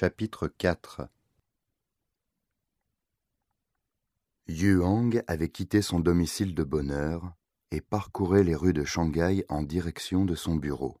Chapitre 0.00 0.46
4 0.46 1.08
Yuang 4.46 5.24
avait 5.26 5.48
quitté 5.48 5.82
son 5.82 5.98
domicile 5.98 6.54
de 6.54 6.62
bonne 6.62 6.92
heure 6.92 7.34
et 7.72 7.80
parcourait 7.80 8.44
les 8.44 8.54
rues 8.54 8.72
de 8.72 8.84
Shanghai 8.84 9.44
en 9.48 9.64
direction 9.64 10.24
de 10.24 10.36
son 10.36 10.54
bureau. 10.54 11.00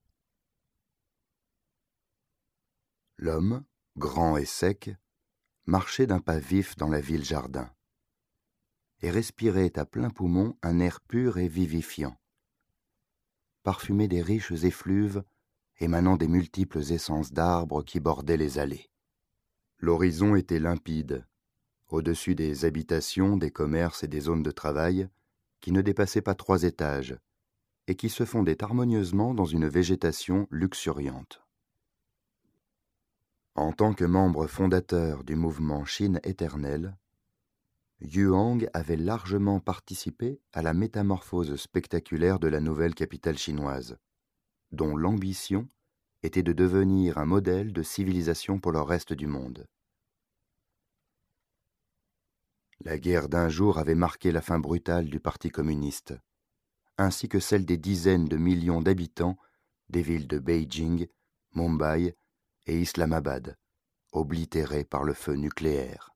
L'homme, 3.18 3.64
grand 3.96 4.36
et 4.36 4.44
sec, 4.44 4.90
marchait 5.66 6.08
d'un 6.08 6.18
pas 6.18 6.40
vif 6.40 6.74
dans 6.74 6.88
la 6.88 7.00
ville-jardin 7.00 7.72
et 9.02 9.12
respirait 9.12 9.78
à 9.78 9.86
plein 9.86 10.10
poumon 10.10 10.58
un 10.60 10.80
air 10.80 11.00
pur 11.02 11.38
et 11.38 11.46
vivifiant, 11.46 12.20
parfumé 13.62 14.08
des 14.08 14.22
riches 14.22 14.50
effluves 14.50 15.22
émanant 15.80 16.16
des 16.16 16.28
multiples 16.28 16.92
essences 16.92 17.32
d'arbres 17.32 17.82
qui 17.82 18.00
bordaient 18.00 18.36
les 18.36 18.58
allées. 18.58 18.90
L'horizon 19.78 20.34
était 20.34 20.58
limpide, 20.58 21.26
au-dessus 21.88 22.34
des 22.34 22.64
habitations, 22.64 23.36
des 23.36 23.50
commerces 23.50 24.02
et 24.02 24.08
des 24.08 24.20
zones 24.20 24.42
de 24.42 24.50
travail, 24.50 25.08
qui 25.60 25.72
ne 25.72 25.80
dépassaient 25.80 26.22
pas 26.22 26.34
trois 26.34 26.64
étages, 26.64 27.16
et 27.86 27.94
qui 27.94 28.08
se 28.08 28.24
fondaient 28.24 28.62
harmonieusement 28.62 29.34
dans 29.34 29.46
une 29.46 29.68
végétation 29.68 30.46
luxuriante. 30.50 31.42
En 33.54 33.72
tant 33.72 33.94
que 33.94 34.04
membre 34.04 34.46
fondateur 34.46 35.24
du 35.24 35.34
mouvement 35.34 35.84
Chine 35.84 36.20
éternelle, 36.22 36.96
Yuang 38.00 38.68
avait 38.74 38.96
largement 38.96 39.58
participé 39.58 40.40
à 40.52 40.62
la 40.62 40.74
métamorphose 40.74 41.56
spectaculaire 41.56 42.38
de 42.38 42.46
la 42.46 42.60
nouvelle 42.60 42.94
capitale 42.94 43.36
chinoise, 43.36 43.98
dont 44.72 44.96
l'ambition 44.96 45.68
était 46.22 46.42
de 46.42 46.52
devenir 46.52 47.18
un 47.18 47.24
modèle 47.24 47.72
de 47.72 47.82
civilisation 47.82 48.58
pour 48.58 48.72
le 48.72 48.80
reste 48.80 49.12
du 49.12 49.26
monde. 49.26 49.66
La 52.80 52.98
guerre 52.98 53.28
d'un 53.28 53.48
jour 53.48 53.78
avait 53.78 53.94
marqué 53.94 54.30
la 54.30 54.40
fin 54.40 54.58
brutale 54.58 55.06
du 55.06 55.20
Parti 55.20 55.50
communiste, 55.50 56.14
ainsi 56.96 57.28
que 57.28 57.40
celle 57.40 57.64
des 57.64 57.76
dizaines 57.76 58.26
de 58.26 58.36
millions 58.36 58.82
d'habitants 58.82 59.36
des 59.88 60.02
villes 60.02 60.28
de 60.28 60.38
Beijing, 60.38 61.08
Mumbai 61.54 62.16
et 62.66 62.80
Islamabad, 62.80 63.56
oblitérés 64.12 64.84
par 64.84 65.04
le 65.04 65.14
feu 65.14 65.34
nucléaire. 65.34 66.14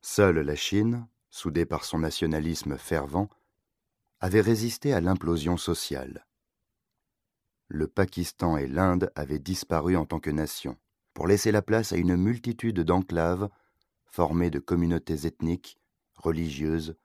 Seule 0.00 0.38
la 0.38 0.54
Chine, 0.54 1.06
soudée 1.28 1.66
par 1.66 1.84
son 1.84 1.98
nationalisme 1.98 2.78
fervent, 2.78 3.28
avait 4.20 4.40
résisté 4.40 4.92
à 4.92 5.00
l'implosion 5.00 5.56
sociale 5.56 6.27
le 7.68 7.86
Pakistan 7.86 8.56
et 8.56 8.66
l'Inde 8.66 9.12
avaient 9.14 9.38
disparu 9.38 9.96
en 9.96 10.06
tant 10.06 10.20
que 10.20 10.30
nation, 10.30 10.76
pour 11.14 11.26
laisser 11.26 11.52
la 11.52 11.62
place 11.62 11.92
à 11.92 11.96
une 11.96 12.16
multitude 12.16 12.80
d'enclaves 12.80 13.48
formées 14.06 14.50
de 14.50 14.58
communautés 14.58 15.26
ethniques, 15.26 15.78
religieuses, 16.14 16.96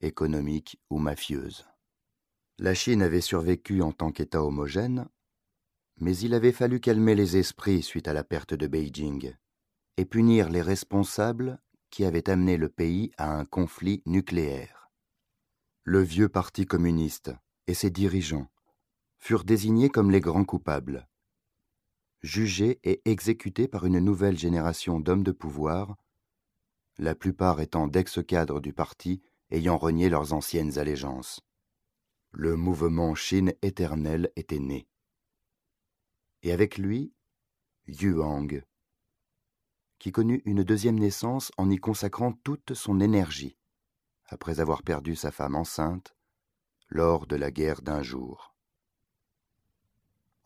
économiques 0.00 0.80
ou 0.90 0.98
mafieuses. 0.98 1.66
La 2.58 2.74
Chine 2.74 3.02
avait 3.02 3.20
survécu 3.20 3.82
en 3.82 3.92
tant 3.92 4.10
qu'État 4.10 4.42
homogène, 4.42 5.06
mais 6.00 6.16
il 6.16 6.34
avait 6.34 6.52
fallu 6.52 6.80
calmer 6.80 7.14
les 7.14 7.36
esprits 7.36 7.82
suite 7.82 8.08
à 8.08 8.12
la 8.12 8.24
perte 8.24 8.54
de 8.54 8.66
Beijing 8.66 9.34
et 9.98 10.04
punir 10.04 10.48
les 10.48 10.62
responsables 10.62 11.58
qui 11.90 12.04
avaient 12.04 12.28
amené 12.28 12.56
le 12.56 12.68
pays 12.68 13.12
à 13.18 13.30
un 13.32 13.44
conflit 13.44 14.02
nucléaire. 14.06 14.90
Le 15.84 16.00
vieux 16.00 16.28
parti 16.28 16.66
communiste 16.66 17.32
et 17.66 17.74
ses 17.74 17.90
dirigeants 17.90 18.48
furent 19.18 19.44
désignés 19.44 19.88
comme 19.88 20.10
les 20.10 20.20
grands 20.20 20.44
coupables. 20.44 21.08
Jugés 22.22 22.80
et 22.82 23.02
exécutés 23.04 23.68
par 23.68 23.86
une 23.86 23.98
nouvelle 23.98 24.38
génération 24.38 25.00
d'hommes 25.00 25.22
de 25.22 25.32
pouvoir, 25.32 25.96
la 26.98 27.14
plupart 27.14 27.60
étant 27.60 27.88
d'ex-cadres 27.88 28.60
du 28.60 28.72
parti 28.72 29.20
ayant 29.50 29.76
renié 29.76 30.08
leurs 30.08 30.32
anciennes 30.32 30.78
allégeances. 30.78 31.40
Le 32.32 32.56
mouvement 32.56 33.14
Chine 33.14 33.52
éternelle 33.62 34.30
était 34.36 34.58
né. 34.58 34.88
Et 36.42 36.52
avec 36.52 36.78
lui, 36.78 37.12
Yuang, 37.86 38.62
qui 39.98 40.12
connut 40.12 40.42
une 40.44 40.64
deuxième 40.64 40.98
naissance 40.98 41.52
en 41.56 41.70
y 41.70 41.76
consacrant 41.76 42.32
toute 42.32 42.74
son 42.74 43.00
énergie, 43.00 43.56
après 44.26 44.60
avoir 44.60 44.82
perdu 44.82 45.16
sa 45.16 45.30
femme 45.30 45.54
enceinte 45.54 46.16
lors 46.88 47.26
de 47.26 47.36
la 47.36 47.50
guerre 47.50 47.82
d'un 47.82 48.02
jour. 48.02 48.55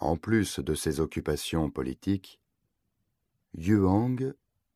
En 0.00 0.16
plus 0.16 0.60
de 0.60 0.74
ses 0.74 0.98
occupations 0.98 1.70
politiques, 1.70 2.40
Yuang 3.54 4.32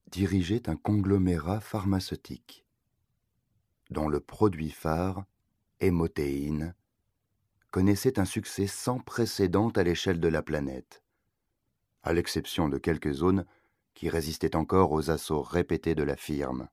dirigeait 0.08 0.68
un 0.68 0.76
conglomérat 0.76 1.60
pharmaceutique, 1.60 2.66
dont 3.88 4.08
le 4.08 4.20
produit 4.20 4.70
phare, 4.70 5.24
hémotéine, 5.80 6.74
connaissait 7.70 8.18
un 8.18 8.26
succès 8.26 8.66
sans 8.66 9.00
précédent 9.00 9.70
à 9.70 9.82
l'échelle 9.82 10.20
de 10.20 10.28
la 10.28 10.42
planète, 10.42 11.02
à 12.02 12.12
l'exception 12.12 12.68
de 12.68 12.76
quelques 12.76 13.12
zones 13.12 13.46
qui 13.94 14.10
résistaient 14.10 14.56
encore 14.56 14.92
aux 14.92 15.10
assauts 15.10 15.42
répétés 15.42 15.94
de 15.94 16.02
la 16.02 16.16
firme. 16.16 16.68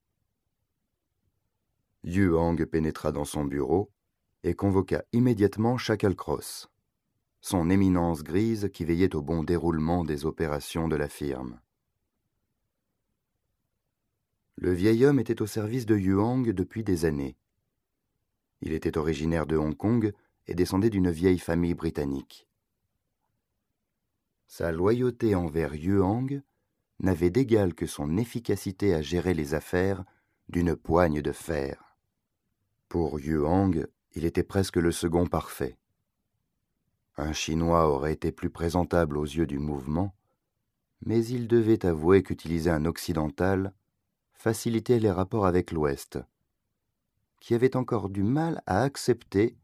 Yuang 2.04 2.66
pénétra 2.66 3.14
dans 3.14 3.26
son 3.26 3.46
bureau 3.46 3.92
et 4.44 4.56
convoqua 4.56 5.06
immédiatement 5.14 5.78
Shacklecross 5.78 6.68
son 7.42 7.72
éminence 7.72 8.24
grise 8.24 8.70
qui 8.72 8.86
veillait 8.86 9.16
au 9.16 9.22
bon 9.22 9.44
déroulement 9.44 10.06
des 10.06 10.26
opérations 10.26 10.88
de 10.88 10.96
la 10.96 11.10
firme. 11.10 11.60
Le 14.58 14.72
vieil 14.74 15.06
homme 15.06 15.20
était 15.20 15.42
au 15.42 15.48
service 15.48 15.88
de 15.88 15.98
Yuang 15.98 16.52
depuis 16.52 16.84
des 16.84 17.06
années. 17.06 17.36
Il 18.62 18.74
était 18.74 18.98
originaire 18.98 19.48
de 19.48 19.58
Hong 19.58 19.76
Kong 19.76 20.14
et 20.46 20.54
descendait 20.54 20.92
d'une 20.92 21.10
vieille 21.10 21.40
famille 21.40 21.74
britannique. 21.74 22.48
Sa 24.46 24.72
loyauté 24.72 25.34
envers 25.34 25.74
Yuang 25.74 26.44
n'avait 27.00 27.32
d'égal 27.32 27.74
que 27.74 27.88
son 27.88 28.18
efficacité 28.18 28.94
à 28.94 29.02
gérer 29.02 29.34
les 29.34 29.56
affaires 29.56 30.04
d'une 30.50 30.76
poigne 30.76 31.22
de 31.22 31.32
fer. 31.32 31.98
Pour 32.88 33.20
Yuang, 33.20 33.88
il 34.14 34.26
était 34.26 34.44
presque 34.44 34.76
le 34.76 34.92
second 34.92 35.26
parfait. 35.26 35.78
Un 37.22 37.34
Chinois 37.34 37.88
aurait 37.88 38.14
été 38.14 38.32
plus 38.32 38.50
présentable 38.50 39.16
aux 39.16 39.26
yeux 39.26 39.46
du 39.46 39.60
mouvement, 39.60 40.16
mais 41.06 41.24
il 41.24 41.48
devait 41.48 41.86
avouer 41.86 42.24
qu'utiliser 42.24 42.72
un 42.72 42.84
occidental 42.86 43.76
facilitait 44.34 44.98
les 44.98 45.12
rapports 45.12 45.46
avec 45.46 45.72
l'Ouest, 45.72 46.18
qui 47.40 47.54
avait 47.54 47.76
encore 47.76 48.10
du 48.10 48.24
mal 48.24 48.64
à 48.66 48.82
accepter 48.82 49.56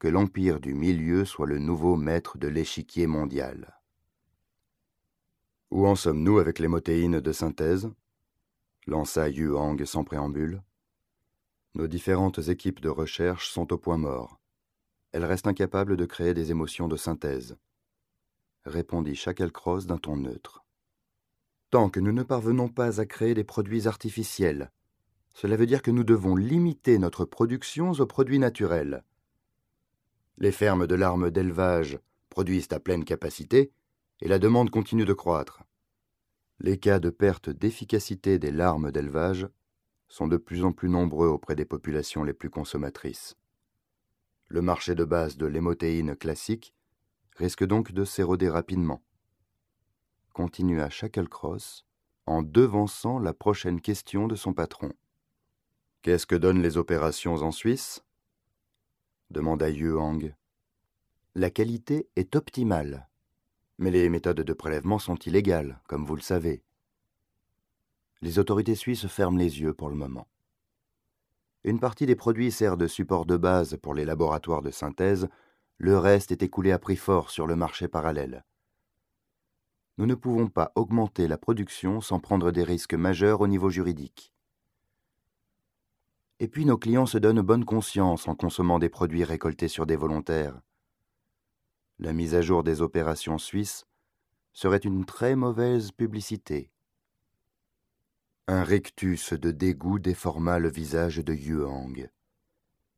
que 0.00 0.08
l'Empire 0.08 0.58
du 0.58 0.74
Milieu 0.74 1.24
soit 1.24 1.46
le 1.46 1.60
nouveau 1.60 1.94
maître 1.94 2.36
de 2.36 2.48
l'échiquier 2.48 3.06
mondial. 3.06 3.80
Où 5.70 5.86
en 5.86 5.94
sommes-nous 5.94 6.40
avec 6.40 6.58
les 6.58 6.68
motéines 6.68 7.20
de 7.20 7.32
synthèse? 7.32 7.88
lança 8.88 9.28
Yuang 9.28 9.84
sans 9.84 10.02
préambule. 10.02 10.64
Nos 11.76 11.86
différentes 11.86 12.48
équipes 12.48 12.80
de 12.80 12.88
recherche 12.88 13.50
sont 13.50 13.72
au 13.72 13.78
point 13.78 13.98
mort 13.98 14.40
elle 15.14 15.24
reste 15.24 15.46
incapable 15.46 15.96
de 15.96 16.06
créer 16.06 16.34
des 16.34 16.50
émotions 16.50 16.88
de 16.88 16.96
synthèse, 16.96 17.56
répondit 18.64 19.14
Shacklecross 19.14 19.86
d'un 19.86 19.96
ton 19.96 20.16
neutre. 20.16 20.64
Tant 21.70 21.88
que 21.88 22.00
nous 22.00 22.10
ne 22.10 22.24
parvenons 22.24 22.68
pas 22.68 23.00
à 23.00 23.06
créer 23.06 23.32
des 23.32 23.44
produits 23.44 23.86
artificiels, 23.86 24.72
cela 25.32 25.54
veut 25.54 25.66
dire 25.66 25.82
que 25.82 25.92
nous 25.92 26.02
devons 26.02 26.34
limiter 26.34 26.98
notre 26.98 27.24
production 27.24 27.92
aux 27.92 28.06
produits 28.06 28.40
naturels. 28.40 29.04
Les 30.38 30.50
fermes 30.50 30.88
de 30.88 30.96
larmes 30.96 31.30
d'élevage 31.30 32.00
produisent 32.28 32.72
à 32.72 32.80
pleine 32.80 33.04
capacité 33.04 33.70
et 34.20 34.26
la 34.26 34.40
demande 34.40 34.70
continue 34.70 35.04
de 35.04 35.12
croître. 35.12 35.62
Les 36.58 36.76
cas 36.76 36.98
de 36.98 37.10
perte 37.10 37.50
d'efficacité 37.50 38.40
des 38.40 38.50
larmes 38.50 38.90
d'élevage 38.90 39.46
sont 40.08 40.26
de 40.26 40.38
plus 40.38 40.64
en 40.64 40.72
plus 40.72 40.88
nombreux 40.88 41.28
auprès 41.28 41.54
des 41.54 41.64
populations 41.64 42.24
les 42.24 42.34
plus 42.34 42.50
consommatrices. 42.50 43.36
Le 44.54 44.62
marché 44.62 44.94
de 44.94 45.02
base 45.02 45.36
de 45.36 45.46
l'hémotéine 45.46 46.14
classique 46.14 46.76
risque 47.34 47.64
donc 47.64 47.90
de 47.90 48.04
s'éroder 48.04 48.48
rapidement. 48.48 49.02
Continua 50.32 50.90
Shacklecross 50.90 51.84
en 52.26 52.44
devançant 52.44 53.18
la 53.18 53.34
prochaine 53.34 53.80
question 53.80 54.28
de 54.28 54.36
son 54.36 54.54
patron. 54.54 54.92
Qu'est-ce 56.02 56.28
que 56.28 56.36
donnent 56.36 56.62
les 56.62 56.76
opérations 56.76 57.34
en 57.34 57.50
Suisse? 57.50 58.04
demanda 59.28 59.68
Yuang. 59.68 60.36
La 61.34 61.50
qualité 61.50 62.08
est 62.14 62.36
optimale, 62.36 63.08
mais 63.78 63.90
les 63.90 64.08
méthodes 64.08 64.42
de 64.42 64.52
prélèvement 64.52 65.00
sont 65.00 65.16
illégales, 65.16 65.80
comme 65.88 66.04
vous 66.04 66.14
le 66.14 66.22
savez. 66.22 66.62
Les 68.22 68.38
autorités 68.38 68.76
suisses 68.76 69.08
ferment 69.08 69.36
les 69.36 69.60
yeux 69.60 69.74
pour 69.74 69.88
le 69.88 69.96
moment. 69.96 70.28
Une 71.64 71.80
partie 71.80 72.04
des 72.04 72.14
produits 72.14 72.52
sert 72.52 72.76
de 72.76 72.86
support 72.86 73.24
de 73.24 73.38
base 73.38 73.78
pour 73.80 73.94
les 73.94 74.04
laboratoires 74.04 74.60
de 74.60 74.70
synthèse, 74.70 75.28
le 75.78 75.96
reste 75.96 76.30
est 76.30 76.42
écoulé 76.42 76.72
à 76.72 76.78
prix 76.78 76.96
fort 76.96 77.30
sur 77.30 77.46
le 77.46 77.56
marché 77.56 77.88
parallèle. 77.88 78.44
nous 79.96 80.06
ne 80.06 80.14
pouvons 80.14 80.48
pas 80.48 80.72
augmenter 80.74 81.26
la 81.26 81.38
production 81.38 82.00
sans 82.00 82.20
prendre 82.20 82.50
des 82.50 82.64
risques 82.64 82.94
majeurs 82.94 83.40
au 83.40 83.46
niveau 83.46 83.70
juridique. 83.70 84.32
Et 86.40 86.48
puis 86.48 86.66
nos 86.66 86.76
clients 86.76 87.06
se 87.06 87.16
donnent 87.16 87.40
bonne 87.40 87.64
conscience 87.64 88.28
en 88.28 88.34
consommant 88.34 88.80
des 88.80 88.88
produits 88.88 89.24
récoltés 89.24 89.68
sur 89.68 89.86
des 89.86 89.96
volontaires. 89.96 90.60
La 92.00 92.12
mise 92.12 92.34
à 92.34 92.42
jour 92.42 92.64
des 92.64 92.82
opérations 92.82 93.38
suisses 93.38 93.86
serait 94.52 94.78
une 94.78 95.04
très 95.04 95.36
mauvaise 95.36 95.92
publicité. 95.92 96.73
Un 98.46 98.62
rictus 98.62 99.32
de 99.32 99.50
dégoût 99.50 99.98
déforma 99.98 100.58
le 100.58 100.70
visage 100.70 101.16
de 101.16 101.32
Yuang. 101.32 102.10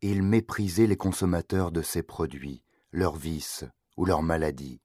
Il 0.01 0.25
méprisait 0.25 0.89
les 0.89 0.97
consommateurs 0.97 1.71
de 1.71 1.83
ces 1.83 2.03
produits, 2.03 2.65
leurs 2.91 3.15
vices 3.15 3.65
ou 3.97 4.05
leurs 4.07 4.25
maladies. 4.25 4.81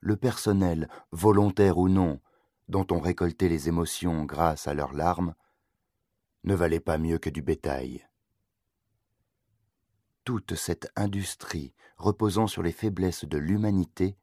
Le 0.00 0.16
personnel, 0.16 0.88
volontaire 1.12 1.78
ou 1.78 1.88
non, 1.88 2.20
dont 2.66 2.84
on 2.90 2.98
récoltait 2.98 3.48
les 3.48 3.68
émotions 3.68 4.24
grâce 4.24 4.66
à 4.66 4.74
leurs 4.74 4.92
larmes, 4.92 5.36
ne 6.42 6.56
valait 6.56 6.80
pas 6.80 6.98
mieux 6.98 7.18
que 7.18 7.30
du 7.30 7.42
bétail. 7.42 8.04
Toute 10.24 10.56
cette 10.56 10.90
industrie 10.96 11.74
reposant 11.96 12.48
sur 12.48 12.64
les 12.64 12.72
faiblesses 12.72 13.24
de 13.24 13.38
l'humanité 13.38 14.16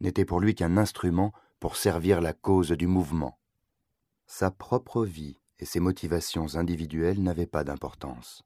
n'était 0.00 0.26
pour 0.26 0.38
lui 0.38 0.54
qu'un 0.54 0.76
instrument 0.76 1.32
pour 1.60 1.76
servir 1.76 2.20
la 2.20 2.34
cause 2.34 2.72
du 2.72 2.86
mouvement. 2.86 3.38
Sa 4.34 4.50
propre 4.50 5.04
vie 5.04 5.36
et 5.58 5.66
ses 5.66 5.78
motivations 5.78 6.54
individuelles 6.54 7.22
n'avaient 7.22 7.46
pas 7.46 7.64
d'importance. 7.64 8.42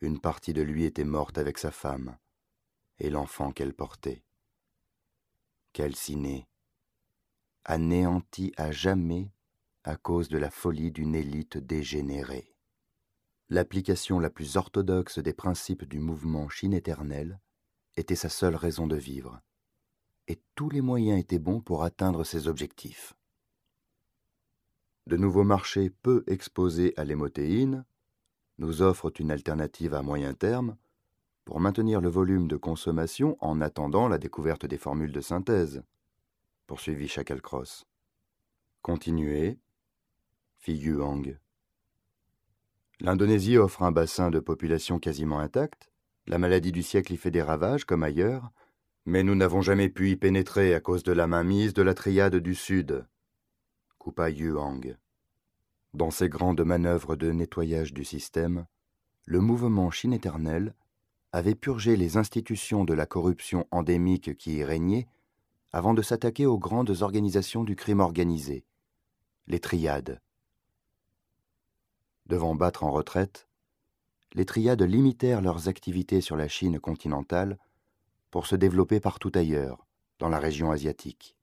Une 0.00 0.20
partie 0.20 0.52
de 0.52 0.62
lui 0.62 0.84
était 0.84 1.02
morte 1.02 1.36
avec 1.36 1.58
sa 1.58 1.72
femme 1.72 2.16
et 3.00 3.10
l'enfant 3.10 3.50
qu'elle 3.50 3.74
portait. 3.74 4.22
Calciné, 5.72 6.46
anéanti 7.64 8.52
à 8.56 8.70
jamais 8.70 9.32
à 9.82 9.96
cause 9.96 10.28
de 10.28 10.38
la 10.38 10.52
folie 10.52 10.92
d'une 10.92 11.16
élite 11.16 11.58
dégénérée. 11.58 12.54
L'application 13.48 14.20
la 14.20 14.30
plus 14.30 14.56
orthodoxe 14.56 15.18
des 15.18 15.34
principes 15.34 15.84
du 15.84 15.98
mouvement 15.98 16.48
Chine 16.48 16.72
éternelle 16.72 17.40
était 17.96 18.14
sa 18.14 18.28
seule 18.28 18.54
raison 18.54 18.86
de 18.86 18.96
vivre, 18.96 19.40
et 20.28 20.40
tous 20.54 20.70
les 20.70 20.82
moyens 20.82 21.18
étaient 21.18 21.40
bons 21.40 21.60
pour 21.60 21.82
atteindre 21.82 22.22
ses 22.22 22.46
objectifs. 22.46 23.16
De 25.06 25.16
nouveaux 25.16 25.44
marchés 25.44 25.90
peu 25.90 26.24
exposés 26.26 26.92
à 26.96 27.04
l'hémotéine 27.04 27.84
nous 28.58 28.82
offrent 28.82 29.12
une 29.20 29.30
alternative 29.30 29.94
à 29.94 30.02
moyen 30.02 30.34
terme 30.34 30.76
pour 31.44 31.60
maintenir 31.60 32.00
le 32.00 32.08
volume 32.08 32.48
de 32.48 32.56
consommation 32.56 33.36
en 33.40 33.60
attendant 33.60 34.08
la 34.08 34.18
découverte 34.18 34.66
des 34.66 34.78
formules 34.78 35.12
de 35.12 35.20
synthèse, 35.20 35.84
poursuivit 36.66 37.06
Shacklecross. 37.06 37.86
Continuez, 38.82 39.60
fit. 40.58 40.84
L'Indonésie 42.98 43.58
offre 43.58 43.84
un 43.84 43.92
bassin 43.92 44.30
de 44.30 44.40
population 44.40 44.98
quasiment 44.98 45.38
intact, 45.38 45.92
la 46.26 46.38
maladie 46.38 46.72
du 46.72 46.82
siècle 46.82 47.12
y 47.12 47.16
fait 47.16 47.30
des 47.30 47.42
ravages 47.42 47.84
comme 47.84 48.02
ailleurs, 48.02 48.50
mais 49.04 49.22
nous 49.22 49.36
n'avons 49.36 49.62
jamais 49.62 49.88
pu 49.88 50.10
y 50.10 50.16
pénétrer 50.16 50.74
à 50.74 50.80
cause 50.80 51.04
de 51.04 51.12
la 51.12 51.28
mainmise 51.28 51.74
de 51.74 51.82
la 51.82 51.94
triade 51.94 52.34
du 52.34 52.56
Sud, 52.56 53.06
Dans 55.94 56.10
ces 56.10 56.28
grandes 56.28 56.60
manœuvres 56.60 57.16
de 57.16 57.32
nettoyage 57.32 57.92
du 57.92 58.04
système, 58.04 58.66
le 59.24 59.40
mouvement 59.40 59.90
Chine 59.90 60.12
éternelle 60.12 60.74
avait 61.32 61.54
purgé 61.54 61.96
les 61.96 62.16
institutions 62.16 62.84
de 62.84 62.94
la 62.94 63.06
corruption 63.06 63.66
endémique 63.70 64.36
qui 64.36 64.56
y 64.56 64.64
régnait 64.64 65.08
avant 65.72 65.94
de 65.94 66.02
s'attaquer 66.02 66.46
aux 66.46 66.58
grandes 66.58 67.02
organisations 67.02 67.64
du 67.64 67.76
crime 67.76 68.00
organisé, 68.00 68.64
les 69.46 69.60
triades, 69.60 70.20
devant 72.26 72.54
battre 72.54 72.84
en 72.84 72.90
retraite, 72.90 73.48
les 74.34 74.44
triades 74.44 74.82
limitèrent 74.82 75.40
leurs 75.40 75.68
activités 75.68 76.20
sur 76.20 76.36
la 76.36 76.48
Chine 76.48 76.80
continentale 76.80 77.58
pour 78.30 78.46
se 78.46 78.56
développer 78.56 79.00
partout 79.00 79.32
ailleurs, 79.34 79.86
dans 80.18 80.28
la 80.28 80.38
région 80.38 80.70
asiatique. 80.70 81.36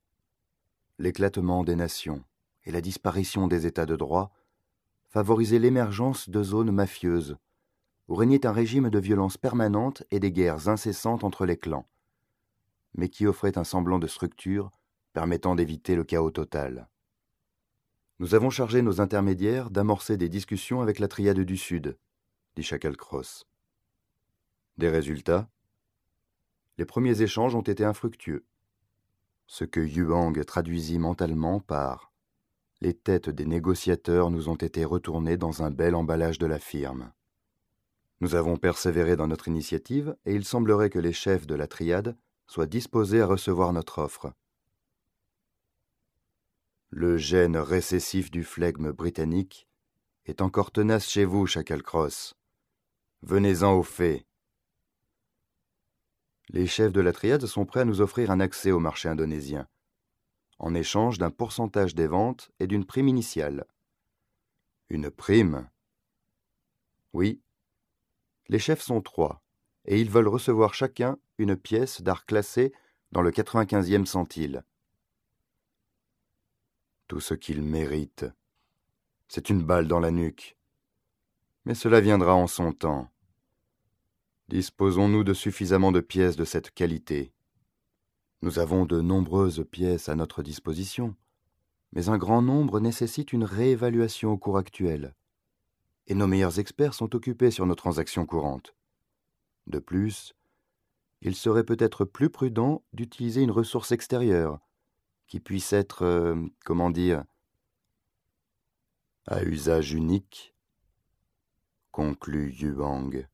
L'éclatement 1.00 1.64
des 1.64 1.76
nations 1.76 2.24
et 2.66 2.72
la 2.72 2.82
disparition 2.82 3.48
des 3.48 3.66
États 3.66 3.86
de 3.86 3.96
droit 3.96 4.32
favorisaient 5.10 5.60
l'émergence 5.60 6.30
de 6.30 6.42
zones 6.44 6.72
mafieuses, 6.72 7.38
où 8.08 8.16
régnait 8.16 8.46
un 8.46 8.52
régime 8.52 8.90
de 8.90 9.00
violence 9.00 9.38
permanente 9.38 10.04
et 10.12 10.20
des 10.20 10.32
guerres 10.32 10.68
incessantes 10.70 11.24
entre 11.24 11.46
les 11.46 11.58
clans, 11.58 11.88
mais 12.96 13.10
qui 13.10 13.28
offrait 13.28 13.58
un 13.58 13.64
semblant 13.64 14.00
de 14.00 14.08
structure 14.08 14.72
permettant 15.14 15.56
d'éviter 15.56 15.96
le 15.96 16.04
chaos 16.04 16.32
total. 16.32 16.90
Nous 18.20 18.36
avons 18.36 18.50
chargé 18.50 18.82
nos 18.82 19.02
intermédiaires 19.02 19.70
d'amorcer 19.70 20.18
des 20.18 20.30
discussions 20.30 20.82
avec 20.82 21.00
la 21.00 21.08
triade 21.08 21.40
du 21.40 21.58
Sud, 21.58 21.98
dit 22.56 22.64
Shacklecross. 22.64 23.48
Des 24.78 24.90
résultats? 24.90 25.50
Les 26.78 26.86
premiers 26.86 27.22
échanges 27.22 27.54
ont 27.54 27.62
été 27.62 27.84
infructueux. 27.84 28.46
Ce 29.46 29.66
que 29.66 29.80
Yuang 29.80 30.44
traduisit 30.46 30.98
mentalement 30.98 31.60
par 31.60 32.13
Les 32.84 32.94
têtes 32.94 33.30
des 33.30 33.46
négociateurs 33.46 34.30
nous 34.30 34.50
ont 34.50 34.58
été 34.58 34.84
retournées 34.84 35.38
dans 35.38 35.64
un 35.64 35.72
bel 35.72 35.96
emballage 35.96 36.38
de 36.38 36.46
la 36.46 36.60
firme. 36.60 37.14
Nous 38.20 38.36
avons 38.36 38.58
persévéré 38.58 39.16
dans 39.16 39.28
notre 39.28 39.48
initiative 39.48 40.18
et 40.26 40.34
il 40.34 40.44
semblerait 40.44 40.90
que 40.90 41.00
les 41.00 41.14
chefs 41.14 41.48
de 41.48 41.56
la 41.56 41.68
triade 41.68 42.18
soient 42.46 42.66
disposés 42.66 43.22
à 43.22 43.26
recevoir 43.26 43.72
notre 43.72 44.00
offre. 44.00 44.34
Le 46.90 47.16
gène 47.16 47.56
récessif 47.56 48.30
du 48.30 48.44
flegme 48.44 48.92
britannique 48.92 49.70
est 50.26 50.42
encore 50.42 50.72
tenace 50.72 51.08
chez 51.08 51.24
vous, 51.24 51.48
Shacklecross. 51.48 52.36
Venez-en 53.22 53.78
au 53.78 53.84
fait. 53.84 54.26
Les 56.50 56.68
chefs 56.68 56.92
de 56.92 57.00
la 57.00 57.14
triade 57.14 57.46
sont 57.46 57.66
prêts 57.66 57.80
à 57.80 57.86
nous 57.86 58.02
offrir 58.02 58.30
un 58.30 58.42
accès 58.42 58.72
au 58.72 58.80
marché 58.80 59.08
indonésien, 59.08 59.70
en 60.60 60.74
échange 60.74 61.18
d'un 61.18 61.32
pourcentage 61.32 61.96
des 61.96 62.08
ventes 62.08 62.52
et 62.60 62.68
d'une 62.68 62.86
prime 62.86 63.08
initiale. 63.08 63.66
Une 64.90 65.10
prime? 65.10 65.70
Oui. 67.14 67.42
Les 68.50 68.60
chefs 68.60 68.82
sont 68.82 69.02
trois, 69.02 69.42
et 69.86 70.00
ils 70.00 70.10
veulent 70.10 70.28
recevoir 70.28 70.74
chacun 70.74 71.18
une 71.38 71.56
pièce 71.56 72.02
d'art 72.02 72.26
classé 72.26 72.74
dans 73.12 73.22
le 73.22 73.32
95e 73.32 74.06
centile 74.06 74.64
tout 77.14 77.20
ce 77.20 77.36
qu'il 77.36 77.62
mérite. 77.62 78.26
C'est 79.28 79.52
une 79.52 79.62
balle 79.62 79.88
dans 79.88 80.00
la 80.00 80.10
nuque. 80.10 80.58
Mais 81.66 81.76
cela 81.76 82.02
viendra 82.02 82.34
en 82.34 82.48
son 82.48 82.74
temps. 82.74 83.08
Disposons-nous 84.48 85.24
de 85.24 85.36
suffisamment 85.36 85.92
de 85.92 86.00
pièces 86.00 86.36
de 86.36 86.44
cette 86.44 86.72
qualité 86.72 87.32
Nous 88.44 88.60
avons 88.60 88.86
de 88.86 89.00
nombreuses 89.00 89.64
pièces 89.72 90.10
à 90.10 90.16
notre 90.16 90.44
disposition, 90.44 91.16
mais 91.94 92.10
un 92.10 92.18
grand 92.18 92.42
nombre 92.42 92.82
nécessite 92.82 93.32
une 93.32 93.46
réévaluation 93.46 94.32
au 94.32 94.38
cours 94.38 94.58
actuel, 94.58 95.16
et 96.08 96.14
nos 96.14 96.28
meilleurs 96.28 96.60
experts 96.60 96.94
sont 96.94 97.16
occupés 97.16 97.52
sur 97.52 97.66
nos 97.66 97.74
transactions 97.76 98.26
courantes. 98.26 98.76
De 99.68 99.80
plus, 99.80 100.34
il 101.22 101.36
serait 101.36 101.64
peut-être 101.64 102.04
plus 102.04 102.30
prudent 102.30 102.84
d'utiliser 102.92 103.42
une 103.42 103.50
ressource 103.50 103.94
extérieure, 103.94 104.60
qui 105.28 105.40
puisse 105.40 105.72
être, 105.72 106.04
euh, 106.04 106.36
comment 106.66 106.90
dire, 106.90 107.24
à 109.26 109.42
usage 109.46 109.94
unique, 109.94 110.54
conclut 111.92 112.52
Yuang. 112.52 113.26